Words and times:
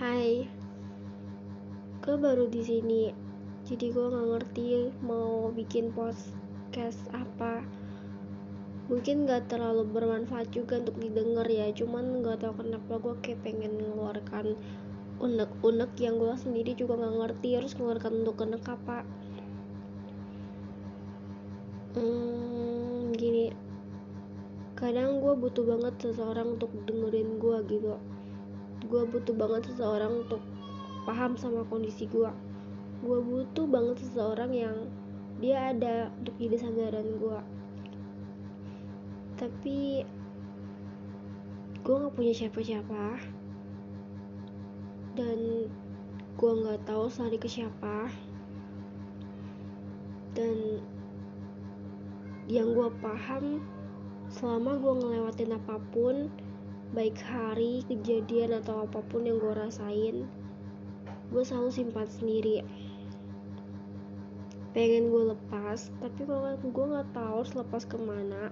Hai, 0.00 0.48
gue 2.00 2.16
baru 2.16 2.48
di 2.48 2.64
sini, 2.64 3.12
jadi 3.68 3.92
gue 3.92 4.06
nggak 4.08 4.28
ngerti 4.32 4.96
mau 5.04 5.52
bikin 5.52 5.92
podcast 5.92 7.04
apa. 7.12 7.60
Mungkin 8.88 9.28
nggak 9.28 9.52
terlalu 9.52 9.84
bermanfaat 9.92 10.56
juga 10.56 10.80
untuk 10.80 10.96
didengar 10.96 11.44
ya, 11.52 11.68
cuman 11.76 12.24
nggak 12.24 12.40
tahu 12.40 12.64
kenapa 12.64 12.96
gue 12.96 13.14
kayak 13.20 13.44
pengen 13.44 13.76
mengeluarkan 13.76 14.56
unek-unek 15.20 15.92
yang 16.00 16.16
gue 16.16 16.32
sendiri 16.32 16.72
juga 16.72 16.96
nggak 16.96 17.16
ngerti 17.20 17.60
harus 17.60 17.76
mengeluarkan 17.76 18.24
untuk 18.24 18.40
unek 18.40 18.64
apa. 18.72 18.98
Hmm, 22.00 23.12
gini, 23.12 23.52
kadang 24.80 25.20
gue 25.20 25.36
butuh 25.36 25.76
banget 25.76 26.08
seseorang 26.08 26.56
untuk 26.56 26.72
dengerin 26.88 27.36
gue 27.36 27.58
gitu 27.68 28.00
gue 28.90 29.02
butuh 29.06 29.34
banget 29.38 29.70
seseorang 29.70 30.26
untuk 30.26 30.42
paham 31.06 31.38
sama 31.38 31.62
kondisi 31.70 32.10
gue 32.10 32.30
gue 33.00 33.18
butuh 33.22 33.64
banget 33.70 34.02
seseorang 34.02 34.50
yang 34.52 34.76
dia 35.40 35.72
ada 35.72 36.12
untuk 36.20 36.34
jadi 36.36 36.58
sandaran 36.58 37.16
gue 37.16 37.40
tapi 39.40 40.04
gue 41.80 41.96
nggak 41.96 42.12
punya 42.12 42.34
siapa-siapa. 42.36 43.16
Dan 45.16 45.68
gue 46.36 46.52
nggak 46.60 46.84
tahu 46.84 47.08
lari 47.08 47.38
ke 47.40 47.48
siapa. 47.48 48.12
Dan 50.36 50.84
yang 52.52 52.76
gue 52.76 52.88
paham 53.00 53.64
selama 54.28 54.76
gue 54.76 54.92
ngelewatin 54.92 55.56
apa 55.56 55.80
pun 55.88 56.28
baik 56.90 57.22
hari, 57.22 57.86
kejadian 57.86 58.58
atau 58.58 58.82
apa 58.82 58.98
pun 59.06 59.22
yang 59.22 59.38
gue 59.38 59.54
rasain 59.54 60.26
gue 61.30 61.46
selalu 61.46 61.70
simpan 61.70 62.10
sendiri. 62.10 62.66
Pengen 64.74 65.14
gue 65.14 65.30
lepas 65.30 65.78
tapi 66.02 66.26
kalau 66.26 66.58
gue 66.58 66.86
nggak 66.90 67.10
tahu 67.14 67.34
harus 67.42 67.54
lepas 67.54 67.82
ke 67.86 67.94
mana. 67.94 68.50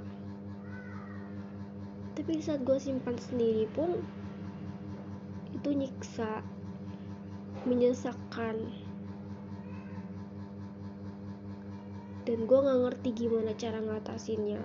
Tapi 2.15 2.39
saat 2.39 2.63
gue 2.63 2.79
simpan 2.79 3.19
sendiri 3.19 3.67
pun 3.75 3.99
itu 5.51 5.75
nyiksa 5.75 6.43
menyesakkan 7.67 8.71
dan 12.23 12.39
gue 12.47 12.59
nggak 12.61 12.81
ngerti 12.87 13.11
gimana 13.27 13.51
cara 13.59 13.83
ngatasinnya 13.83 14.63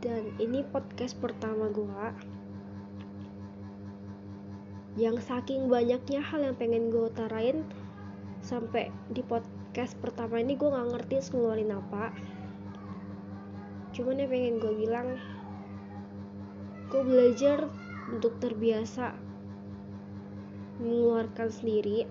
dan 0.00 0.32
ini 0.40 0.64
podcast 0.64 1.12
pertama 1.20 1.68
gue 1.68 2.04
yang 4.96 5.20
saking 5.20 5.68
banyaknya 5.68 6.24
hal 6.24 6.40
yang 6.40 6.56
pengen 6.56 6.88
gue 6.88 7.12
utarain. 7.12 7.62
Sampai 8.40 8.88
di 9.12 9.20
podcast 9.20 9.92
pertama 10.00 10.40
ini 10.40 10.56
gue 10.56 10.66
nggak 10.66 10.88
ngerti 10.96 11.20
ngeluarin 11.30 11.76
apa. 11.76 12.16
Cuman 13.92 14.24
yang 14.24 14.32
pengen 14.32 14.56
gue 14.56 14.72
bilang 14.72 15.20
gue 16.88 17.02
belajar 17.04 17.68
untuk 18.08 18.40
terbiasa 18.40 19.12
mengeluarkan 20.80 21.52
sendiri. 21.52 22.08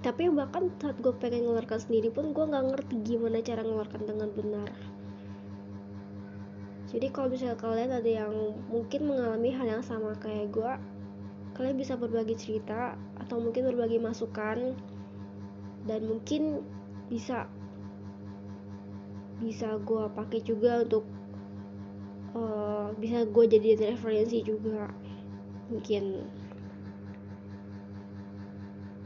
Tapi 0.00 0.32
bahkan 0.32 0.72
saat 0.80 0.96
gue 1.04 1.12
pengen 1.20 1.44
mengeluarkan 1.44 1.84
sendiri 1.84 2.08
pun 2.08 2.32
gue 2.32 2.44
nggak 2.48 2.64
ngerti 2.72 2.94
gimana 3.04 3.44
cara 3.44 3.60
mengeluarkan 3.60 4.02
dengan 4.08 4.32
benar 4.32 4.95
jadi 6.86 7.10
kalau 7.10 7.28
misalnya 7.32 7.58
kalian 7.58 7.90
ada 7.90 8.10
yang 8.10 8.32
mungkin 8.70 9.10
mengalami 9.10 9.50
hal 9.50 9.66
yang 9.66 9.84
sama 9.84 10.14
kayak 10.22 10.54
gue 10.54 10.72
kalian 11.58 11.76
bisa 11.80 11.96
berbagi 11.96 12.36
cerita 12.36 12.94
atau 13.16 13.40
mungkin 13.40 13.66
berbagi 13.66 13.98
masukan 13.98 14.76
dan 15.86 16.00
mungkin 16.04 16.62
bisa 17.08 17.48
bisa 19.40 19.76
gue 19.82 20.04
pakai 20.12 20.40
juga 20.44 20.84
untuk 20.84 21.04
uh, 22.36 22.92
bisa 22.96 23.24
gue 23.24 23.44
jadi 23.48 23.92
referensi 23.96 24.44
juga 24.44 24.92
mungkin 25.72 26.24